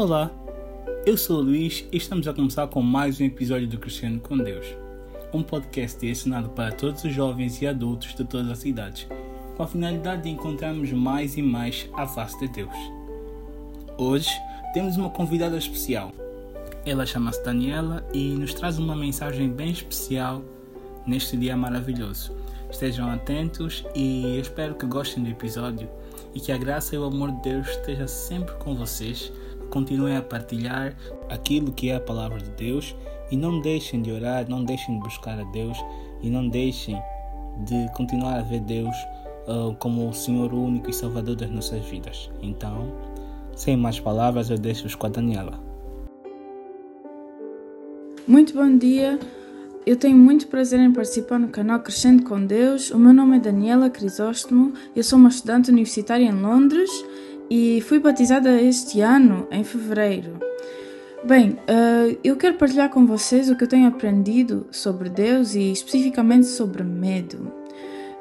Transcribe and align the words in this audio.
Olá, 0.00 0.30
eu 1.04 1.14
sou 1.14 1.40
o 1.40 1.42
Luís 1.42 1.84
e 1.92 1.98
estamos 1.98 2.26
a 2.26 2.32
começar 2.32 2.66
com 2.68 2.80
mais 2.80 3.20
um 3.20 3.24
episódio 3.24 3.68
do 3.68 3.76
Crescendo 3.76 4.18
com 4.18 4.34
Deus, 4.38 4.64
um 5.30 5.42
podcast 5.42 6.00
direcionado 6.00 6.48
para 6.48 6.72
todos 6.72 7.04
os 7.04 7.12
jovens 7.12 7.60
e 7.60 7.66
adultos 7.66 8.14
de 8.14 8.24
todas 8.24 8.50
as 8.50 8.64
idades, 8.64 9.06
com 9.58 9.62
a 9.62 9.66
finalidade 9.66 10.22
de 10.22 10.30
encontrarmos 10.30 10.90
mais 10.90 11.36
e 11.36 11.42
mais 11.42 11.86
a 11.92 12.06
face 12.06 12.40
de 12.40 12.48
Deus. 12.48 12.74
Hoje 13.98 14.30
temos 14.72 14.96
uma 14.96 15.10
convidada 15.10 15.58
especial. 15.58 16.12
Ela 16.86 17.04
chama-se 17.04 17.44
Daniela 17.44 18.02
e 18.14 18.30
nos 18.30 18.54
traz 18.54 18.78
uma 18.78 18.96
mensagem 18.96 19.50
bem 19.50 19.70
especial 19.70 20.42
neste 21.06 21.36
dia 21.36 21.54
maravilhoso. 21.58 22.34
Estejam 22.70 23.10
atentos 23.10 23.84
e 23.94 24.38
espero 24.38 24.76
que 24.76 24.86
gostem 24.86 25.22
do 25.22 25.28
episódio 25.28 25.90
e 26.34 26.40
que 26.40 26.52
a 26.52 26.56
graça 26.56 26.94
e 26.94 26.98
o 26.98 27.04
amor 27.04 27.32
de 27.32 27.42
Deus 27.42 27.68
esteja 27.68 28.08
sempre 28.08 28.54
com 28.54 28.74
vocês. 28.74 29.30
Continuem 29.70 30.16
a 30.16 30.22
partilhar 30.22 30.94
aquilo 31.28 31.72
que 31.72 31.90
é 31.90 31.96
a 31.96 32.00
palavra 32.00 32.38
de 32.38 32.50
Deus 32.50 32.94
e 33.30 33.36
não 33.36 33.60
deixem 33.60 34.02
de 34.02 34.10
orar, 34.10 34.48
não 34.48 34.64
deixem 34.64 34.96
de 34.96 35.00
buscar 35.02 35.38
a 35.38 35.44
Deus 35.44 35.78
e 36.22 36.28
não 36.28 36.48
deixem 36.48 37.00
de 37.64 37.88
continuar 37.94 38.38
a 38.38 38.42
ver 38.42 38.60
Deus 38.60 38.94
uh, 39.46 39.74
como 39.78 40.08
o 40.08 40.12
Senhor 40.12 40.52
único 40.52 40.90
e 40.90 40.92
Salvador 40.92 41.36
das 41.36 41.50
nossas 41.50 41.84
vidas. 41.86 42.30
Então, 42.42 42.92
sem 43.54 43.76
mais 43.76 44.00
palavras, 44.00 44.50
eu 44.50 44.58
deixo-vos 44.58 44.94
com 44.94 45.06
a 45.06 45.10
Daniela. 45.10 45.60
Muito 48.26 48.54
bom 48.54 48.76
dia. 48.76 49.18
Eu 49.86 49.96
tenho 49.96 50.16
muito 50.16 50.46
prazer 50.46 50.78
em 50.78 50.92
participar 50.92 51.38
no 51.38 51.48
canal 51.48 51.80
Crescendo 51.80 52.22
com 52.24 52.44
Deus. 52.44 52.90
O 52.90 52.98
meu 52.98 53.12
nome 53.12 53.36
é 53.36 53.40
Daniela 53.40 53.88
Crisóstomo, 53.88 54.74
eu 54.94 55.02
sou 55.02 55.18
uma 55.18 55.30
estudante 55.30 55.70
universitária 55.70 56.24
em 56.24 56.32
Londres 56.32 56.90
e 57.50 57.80
fui 57.80 57.98
batizada 57.98 58.62
este 58.62 59.00
ano, 59.00 59.48
em 59.50 59.64
fevereiro. 59.64 60.38
Bem, 61.24 61.50
uh, 61.50 62.18
eu 62.22 62.36
quero 62.36 62.54
partilhar 62.54 62.88
com 62.88 63.04
vocês 63.04 63.50
o 63.50 63.56
que 63.56 63.64
eu 63.64 63.68
tenho 63.68 63.88
aprendido 63.88 64.66
sobre 64.70 65.10
Deus 65.10 65.54
e 65.54 65.72
especificamente 65.72 66.46
sobre 66.46 66.84
medo. 66.84 67.52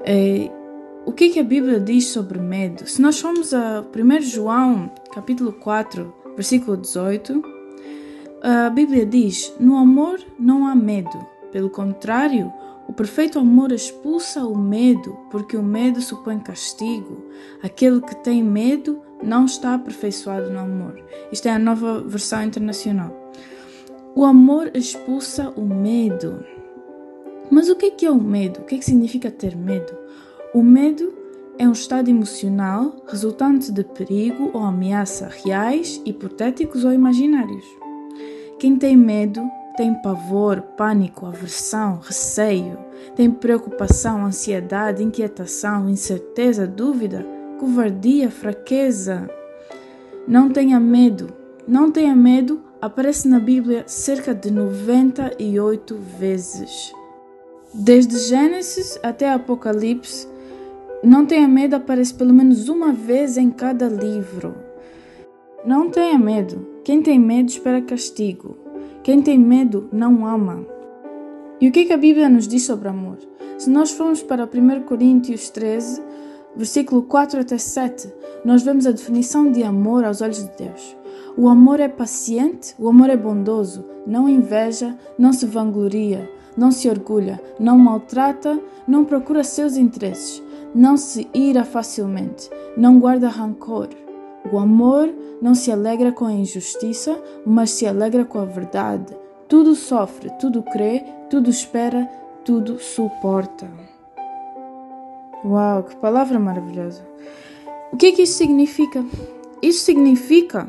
Uh, 0.01 0.59
o 1.05 1.13
que, 1.13 1.25
é 1.25 1.29
que 1.29 1.39
a 1.39 1.43
Bíblia 1.43 1.79
diz 1.79 2.07
sobre 2.07 2.39
medo? 2.39 2.87
Se 2.87 3.01
nós 3.01 3.19
formos 3.19 3.53
a 3.53 3.85
1 3.95 4.21
João, 4.21 4.91
capítulo 5.13 5.53
4, 5.53 6.13
versículo 6.35 6.75
18, 6.75 7.41
a 8.41 8.69
Bíblia 8.69 9.05
diz: 9.05 9.53
No 9.59 9.77
amor 9.77 10.19
não 10.37 10.67
há 10.67 10.75
medo 10.75 11.25
pelo 11.51 11.69
contrário, 11.69 12.51
o 12.87 12.93
perfeito 12.93 13.39
amor 13.39 13.71
expulsa 13.71 14.45
o 14.45 14.57
medo, 14.57 15.17
porque 15.31 15.55
o 15.55 15.63
medo 15.63 16.01
supõe 16.01 16.39
castigo. 16.39 17.23
Aquele 17.61 18.01
que 18.01 18.15
tem 18.15 18.43
medo 18.43 19.01
não 19.21 19.45
está 19.45 19.75
aperfeiçoado 19.75 20.49
no 20.49 20.59
amor. 20.59 21.01
Isto 21.31 21.47
é 21.47 21.51
a 21.51 21.59
nova 21.59 22.01
versão 22.01 22.43
internacional. 22.43 23.31
O 24.15 24.25
amor 24.25 24.71
expulsa 24.73 25.49
o 25.55 25.61
medo. 25.61 26.43
Mas 27.51 27.69
o 27.69 27.75
que 27.75 28.05
é, 28.05 28.11
o 28.11 28.21
medo? 28.21 28.61
O 28.61 28.63
que, 28.63 28.75
é 28.75 28.77
que 28.77 28.85
significa 28.85 29.31
ter 29.31 29.55
medo? 29.55 29.97
O 30.53 30.63
medo 30.63 31.13
é 31.57 31.67
um 31.67 31.73
estado 31.73 32.09
emocional 32.09 32.95
resultante 33.07 33.71
de 33.71 33.83
perigo 33.83 34.51
ou 34.53 34.63
ameaça 34.63 35.29
reais, 35.43 36.01
hipotéticos 36.05 36.85
ou 36.85 36.93
imaginários. 36.93 37.65
Quem 38.59 38.77
tem 38.77 38.95
medo 38.95 39.41
tem 39.75 39.93
pavor, 39.93 40.61
pânico, 40.75 41.25
aversão, 41.25 41.99
receio, 42.01 42.77
tem 43.15 43.31
preocupação, 43.31 44.25
ansiedade, 44.25 45.03
inquietação, 45.03 45.89
incerteza, 45.89 46.67
dúvida, 46.67 47.25
covardia, 47.59 48.31
fraqueza. 48.31 49.29
Não 50.27 50.49
tenha 50.49 50.79
medo. 50.79 51.33
Não 51.67 51.91
tenha 51.91 52.15
medo 52.15 52.61
aparece 52.81 53.27
na 53.27 53.39
Bíblia 53.39 53.83
cerca 53.85 54.33
de 54.33 54.49
98 54.49 55.97
vezes. 56.17 56.93
Desde 57.73 58.17
Gênesis 58.17 58.97
até 59.03 59.31
Apocalipse, 59.31 60.27
não 61.03 61.25
tenha 61.25 61.47
medo 61.47 61.75
aparece 61.75 62.13
pelo 62.13 62.33
menos 62.33 62.69
uma 62.69 62.93
vez 62.93 63.37
em 63.37 63.51
cada 63.51 63.87
livro. 63.87 64.55
Não 65.65 65.89
tenha 65.89 66.17
medo. 66.17 66.65
Quem 66.85 67.01
tem 67.01 67.19
medo 67.19 67.49
espera 67.49 67.81
castigo. 67.81 68.57
Quem 69.03 69.21
tem 69.21 69.37
medo 69.37 69.89
não 69.91 70.25
ama. 70.25 70.65
E 71.59 71.67
o 71.67 71.71
que, 71.71 71.81
é 71.81 71.85
que 71.85 71.93
a 71.93 71.97
Bíblia 71.97 72.29
nos 72.29 72.47
diz 72.47 72.63
sobre 72.63 72.87
amor? 72.87 73.17
Se 73.57 73.69
nós 73.69 73.91
formos 73.91 74.23
para 74.23 74.45
1 74.45 74.83
Coríntios 74.83 75.49
13, 75.49 76.01
versículo 76.55 77.03
4 77.03 77.41
até 77.41 77.57
7, 77.57 78.13
nós 78.43 78.63
vemos 78.63 78.85
a 78.85 78.91
definição 78.91 79.51
de 79.51 79.63
amor 79.63 80.03
aos 80.03 80.21
olhos 80.21 80.43
de 80.43 80.51
Deus. 80.57 80.97
O 81.37 81.47
amor 81.47 81.79
é 81.79 81.87
paciente, 81.87 82.75
o 82.77 82.89
amor 82.89 83.09
é 83.09 83.17
bondoso, 83.17 83.85
não 84.05 84.27
inveja, 84.27 84.97
não 85.17 85.31
se 85.31 85.45
vangloria, 85.45 86.29
não 86.57 86.71
se 86.71 86.89
orgulha, 86.89 87.41
não 87.59 87.77
maltrata, 87.77 88.59
não 88.87 89.05
procura 89.05 89.43
seus 89.43 89.77
interesses, 89.77 90.43
não 90.73 90.97
se 90.97 91.29
ira 91.33 91.63
facilmente, 91.63 92.49
não 92.75 92.99
guarda 92.99 93.29
rancor. 93.29 93.89
O 94.51 94.57
amor 94.57 95.13
não 95.41 95.53
se 95.55 95.71
alegra 95.71 96.11
com 96.11 96.25
a 96.25 96.33
injustiça, 96.33 97.17
mas 97.45 97.71
se 97.71 97.85
alegra 97.85 98.25
com 98.25 98.39
a 98.39 98.45
verdade. 98.45 99.15
Tudo 99.47 99.75
sofre, 99.75 100.29
tudo 100.39 100.63
crê, 100.63 101.03
tudo 101.29 101.49
espera, 101.49 102.09
tudo 102.43 102.79
suporta. 102.79 103.69
Uau, 105.43 105.83
que 105.83 105.95
palavra 105.95 106.39
maravilhosa! 106.39 107.07
O 107.91 107.97
que 107.97 108.07
é 108.07 108.11
que 108.11 108.23
isso 108.23 108.37
significa? 108.37 109.05
Isso 109.61 109.83
significa 109.83 110.67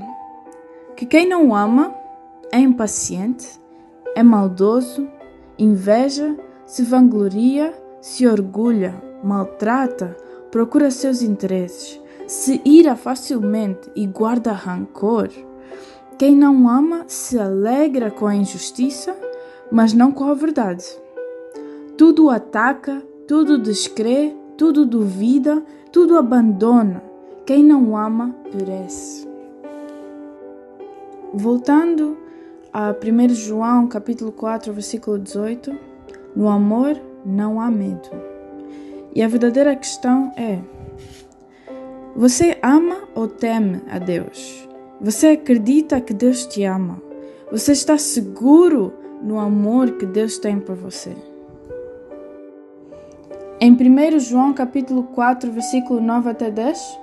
que 0.96 1.06
quem 1.06 1.28
não 1.28 1.54
ama 1.54 1.94
é 2.52 2.58
impaciente, 2.58 3.60
é 4.14 4.22
maldoso, 4.22 5.08
inveja, 5.58 6.36
se 6.66 6.82
vangloria, 6.82 7.74
se 8.00 8.26
orgulha, 8.26 8.94
maltrata, 9.22 10.16
procura 10.50 10.90
seus 10.90 11.22
interesses 11.22 12.00
se 12.30 12.62
ira 12.64 12.94
facilmente 12.94 13.90
e 13.96 14.06
guarda 14.06 14.52
rancor. 14.52 15.28
Quem 16.16 16.36
não 16.36 16.68
ama 16.68 17.04
se 17.08 17.36
alegra 17.36 18.08
com 18.08 18.24
a 18.24 18.36
injustiça, 18.36 19.16
mas 19.68 19.92
não 19.92 20.12
com 20.12 20.24
a 20.24 20.34
verdade. 20.34 20.84
Tudo 21.98 22.30
ataca, 22.30 23.02
tudo 23.26 23.58
descrê, 23.58 24.32
tudo 24.60 24.84
duvida, 24.84 25.64
tudo 25.90 26.18
abandona. 26.18 27.02
Quem 27.46 27.64
não 27.64 27.96
ama 27.96 28.36
perece. 28.52 29.26
Voltando 31.32 32.18
a 32.70 32.90
1 32.90 33.28
João 33.30 33.86
capítulo 33.86 34.30
4, 34.30 34.70
versículo 34.74 35.18
18, 35.18 35.74
no 36.36 36.46
amor 36.46 36.94
não 37.24 37.58
há 37.58 37.70
medo. 37.70 38.10
E 39.14 39.22
a 39.22 39.28
verdadeira 39.28 39.74
questão 39.74 40.30
é: 40.36 40.58
você 42.14 42.58
ama 42.62 43.08
ou 43.14 43.26
teme 43.28 43.80
a 43.90 43.98
Deus? 43.98 44.68
Você 45.00 45.28
acredita 45.28 46.02
que 46.02 46.12
Deus 46.12 46.44
te 46.44 46.64
ama? 46.64 47.00
Você 47.50 47.72
está 47.72 47.96
seguro 47.96 48.92
no 49.22 49.40
amor 49.40 49.92
que 49.92 50.04
Deus 50.04 50.36
tem 50.36 50.60
por 50.60 50.76
você? 50.76 51.29
Em 53.60 53.72
1 53.72 54.18
João 54.20 54.54
capítulo 54.54 55.02
4, 55.14 55.52
versículo 55.52 56.00
9 56.00 56.30
até 56.30 56.50
10, 56.50 56.98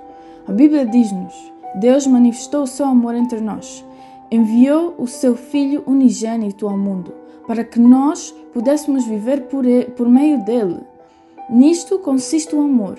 a 0.48 0.52
Bíblia 0.52 0.84
diz-nos: 0.84 1.34
Deus 1.76 2.06
manifestou 2.06 2.64
o 2.64 2.66
seu 2.66 2.86
amor 2.86 3.14
entre 3.14 3.40
nós, 3.40 3.84
enviou 4.28 4.94
o 4.98 5.06
seu 5.06 5.36
Filho 5.36 5.84
unigênito 5.86 6.66
ao 6.66 6.76
mundo, 6.76 7.14
para 7.46 7.62
que 7.62 7.78
nós 7.78 8.34
pudéssemos 8.52 9.04
viver 9.04 9.42
por, 9.42 9.64
ele, 9.64 9.84
por 9.84 10.08
meio 10.08 10.44
dele. 10.44 10.80
Nisto 11.48 12.00
consiste 12.00 12.56
o 12.56 12.60
amor 12.60 12.98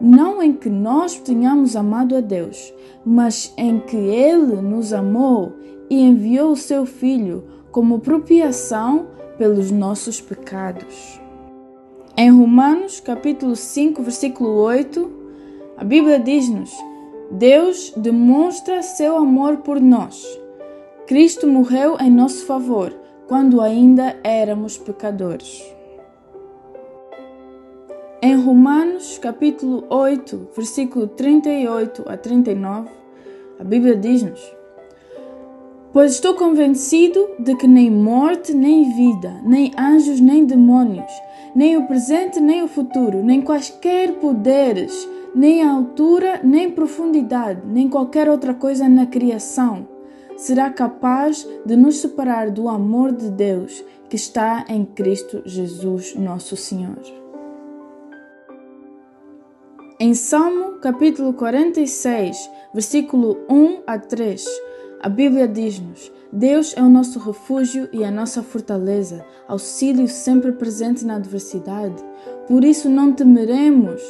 não 0.00 0.42
em 0.42 0.52
que 0.54 0.70
nós 0.70 1.16
tenhamos 1.16 1.76
amado 1.76 2.16
a 2.16 2.20
Deus, 2.20 2.72
mas 3.04 3.52
em 3.56 3.78
que 3.78 3.96
Ele 3.96 4.62
nos 4.62 4.94
amou 4.94 5.52
e 5.90 6.00
enviou 6.00 6.52
o 6.52 6.56
seu 6.56 6.86
Filho 6.86 7.44
como 7.70 8.00
propiação 8.00 9.08
pelos 9.36 9.70
nossos 9.70 10.20
pecados. 10.20 11.20
Em 12.22 12.28
Romanos 12.28 13.00
capítulo 13.00 13.56
5, 13.56 14.02
versículo 14.02 14.50
8, 14.56 15.10
a 15.78 15.82
Bíblia 15.82 16.18
diz-nos: 16.18 16.70
Deus 17.30 17.94
demonstra 17.96 18.82
seu 18.82 19.16
amor 19.16 19.56
por 19.62 19.80
nós. 19.80 20.22
Cristo 21.06 21.46
morreu 21.46 21.96
em 21.98 22.10
nosso 22.10 22.44
favor 22.44 22.94
quando 23.26 23.62
ainda 23.62 24.20
éramos 24.22 24.76
pecadores. 24.76 25.64
Em 28.20 28.36
Romanos, 28.36 29.16
capítulo 29.16 29.86
8, 29.88 30.50
versículo 30.54 31.06
38 31.06 32.04
a 32.06 32.18
39, 32.18 32.90
a 33.58 33.64
Bíblia 33.64 33.96
diz-nos: 33.96 34.59
Pois 35.92 36.12
estou 36.12 36.34
convencido 36.34 37.30
de 37.38 37.56
que 37.56 37.66
nem 37.66 37.90
morte, 37.90 38.54
nem 38.54 38.94
vida, 38.94 39.40
nem 39.44 39.72
anjos, 39.76 40.20
nem 40.20 40.44
demônios, 40.44 41.12
nem 41.54 41.76
o 41.76 41.86
presente, 41.86 42.38
nem 42.38 42.62
o 42.62 42.68
futuro, 42.68 43.24
nem 43.24 43.42
quaisquer 43.42 44.12
poderes, 44.20 45.08
nem 45.34 45.62
altura, 45.62 46.40
nem 46.44 46.70
profundidade, 46.70 47.62
nem 47.66 47.88
qualquer 47.88 48.28
outra 48.28 48.54
coisa 48.54 48.88
na 48.88 49.06
criação 49.06 49.88
será 50.40 50.70
capaz 50.70 51.46
de 51.66 51.76
nos 51.76 51.96
separar 51.96 52.50
do 52.50 52.66
amor 52.68 53.12
de 53.12 53.30
Deus 53.30 53.84
que 54.08 54.16
está 54.16 54.64
em 54.68 54.86
Cristo 54.86 55.42
Jesus, 55.44 56.14
nosso 56.14 56.56
Senhor. 56.56 56.98
Em 59.98 60.14
Salmo 60.14 60.78
capítulo 60.80 61.34
46, 61.34 62.50
versículo 62.72 63.36
1 63.50 63.82
a 63.86 63.98
3, 63.98 64.46
a 65.02 65.08
Bíblia 65.08 65.48
diz-nos: 65.48 66.12
Deus 66.30 66.74
é 66.76 66.82
o 66.82 66.88
nosso 66.88 67.18
refúgio 67.18 67.88
e 67.90 68.04
a 68.04 68.10
nossa 68.10 68.42
fortaleza, 68.42 69.24
auxílio 69.48 70.06
sempre 70.06 70.52
presente 70.52 71.06
na 71.06 71.16
adversidade. 71.16 71.96
Por 72.46 72.62
isso 72.64 72.88
não 72.88 73.12
temeremos. 73.12 74.02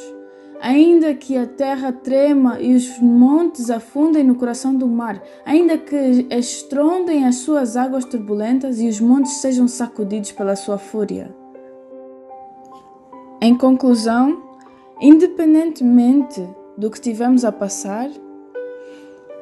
Ainda 0.61 1.15
que 1.15 1.35
a 1.35 1.47
terra 1.47 1.91
trema 1.91 2.59
e 2.59 2.75
os 2.75 2.99
montes 2.99 3.71
afundem 3.71 4.23
no 4.23 4.35
coração 4.35 4.75
do 4.75 4.87
mar, 4.87 5.19
ainda 5.43 5.75
que 5.75 6.27
estrondem 6.29 7.25
as 7.25 7.37
suas 7.37 7.75
águas 7.75 8.05
turbulentas 8.05 8.79
e 8.79 8.87
os 8.87 8.99
montes 8.99 9.37
sejam 9.37 9.67
sacudidos 9.67 10.31
pela 10.31 10.55
sua 10.55 10.77
fúria. 10.77 11.33
Em 13.41 13.57
conclusão, 13.57 14.39
independentemente 15.01 16.47
do 16.77 16.91
que 16.91 16.97
estivermos 16.97 17.43
a 17.43 17.51
passar, 17.51 18.07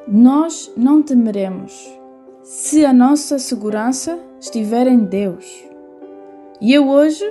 nós 0.08 0.72
não 0.76 1.02
temeremos 1.02 2.00
se 2.42 2.84
a 2.84 2.92
nossa 2.92 3.38
segurança 3.38 4.18
estiver 4.40 4.86
em 4.86 4.98
Deus. 4.98 5.64
E 6.60 6.72
eu 6.72 6.88
hoje 6.88 7.24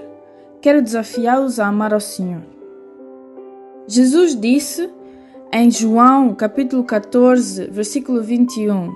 quero 0.61 0.81
desafiá-los 0.81 1.59
a 1.59 1.67
amar 1.67 1.93
ao 1.93 1.99
Senhor. 1.99 2.41
Jesus 3.87 4.35
disse 4.39 4.89
em 5.51 5.69
João 5.71 6.33
capítulo 6.35 6.83
14, 6.83 7.65
versículo 7.71 8.21
21: 8.21 8.93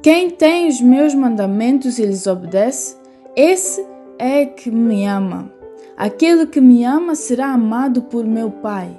Quem 0.00 0.30
tem 0.30 0.68
os 0.68 0.80
meus 0.80 1.14
mandamentos 1.14 1.98
e 1.98 2.06
lhes 2.06 2.26
obedece, 2.26 2.96
esse 3.34 3.84
é 4.18 4.46
que 4.46 4.70
me 4.70 5.04
ama. 5.06 5.52
Aquele 5.96 6.46
que 6.46 6.60
me 6.60 6.84
ama 6.84 7.16
será 7.16 7.48
amado 7.48 8.02
por 8.02 8.24
meu 8.24 8.50
Pai, 8.50 8.98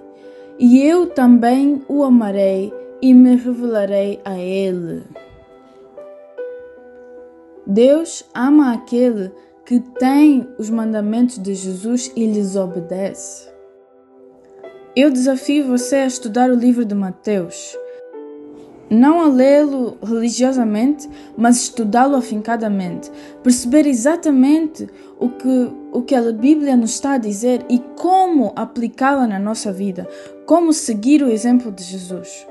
e 0.59 0.83
eu 0.83 1.07
também 1.07 1.81
o 1.87 2.03
amarei 2.03 2.73
e 3.01 3.13
me 3.13 3.35
revelarei 3.35 4.19
a 4.25 4.37
ele. 4.37 5.03
Deus 7.65 8.25
ama 8.33 8.73
aquele 8.73 9.31
que 9.65 9.79
tem 9.79 10.47
os 10.57 10.69
mandamentos 10.69 11.37
de 11.37 11.53
Jesus 11.53 12.11
e 12.15 12.25
lhes 12.25 12.55
obedece. 12.55 13.47
Eu 14.95 15.11
desafio 15.11 15.67
você 15.67 15.97
a 15.97 16.07
estudar 16.07 16.49
o 16.49 16.55
livro 16.55 16.83
de 16.83 16.95
Mateus. 16.95 17.77
Não 18.89 19.21
a 19.21 19.27
lê-lo 19.27 19.99
religiosamente, 20.03 21.07
mas 21.37 21.57
estudá-lo 21.57 22.15
afincadamente. 22.15 23.11
Perceber 23.43 23.85
exatamente 23.85 24.89
o 25.19 25.29
que, 25.29 25.71
o 25.91 26.01
que 26.01 26.15
a 26.15 26.31
Bíblia 26.31 26.75
nos 26.75 26.95
está 26.95 27.13
a 27.13 27.17
dizer 27.19 27.63
e 27.69 27.77
como 27.95 28.51
aplicá-la 28.55 29.27
na 29.27 29.37
nossa 29.37 29.71
vida. 29.71 30.07
Como 30.47 30.73
seguir 30.73 31.21
o 31.21 31.29
exemplo 31.29 31.71
de 31.71 31.83
Jesus. 31.83 32.47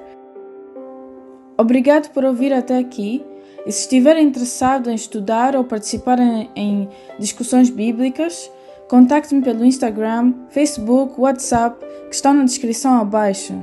Obrigado 1.58 2.10
por 2.10 2.24
ouvir 2.24 2.52
até 2.52 2.78
aqui. 2.78 3.24
E 3.66 3.72
se 3.72 3.80
estiver 3.80 4.16
interessado 4.18 4.88
em 4.88 4.94
estudar 4.94 5.56
ou 5.56 5.64
participar 5.64 6.18
em, 6.20 6.48
em 6.54 6.88
discussões 7.18 7.68
bíblicas, 7.68 8.50
contacte-me 8.88 9.42
pelo 9.42 9.64
Instagram, 9.64 10.32
Facebook, 10.48 11.20
WhatsApp, 11.20 11.84
que 12.08 12.14
estão 12.14 12.32
na 12.32 12.44
descrição 12.44 12.94
abaixo. 12.94 13.54